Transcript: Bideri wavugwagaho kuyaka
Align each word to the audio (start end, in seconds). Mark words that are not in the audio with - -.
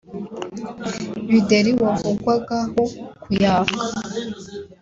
Bideri 1.31 1.71
wavugwagaho 1.81 2.81
kuyaka 3.21 3.81